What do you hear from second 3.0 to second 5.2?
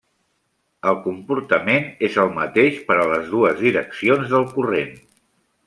a les dues direccions del corrent.